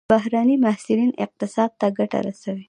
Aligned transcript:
بهرني 0.09 0.55
محصلین 0.63 1.11
اقتصاد 1.25 1.69
ته 1.79 1.87
ګټه 1.97 2.19
رسوي. 2.27 2.59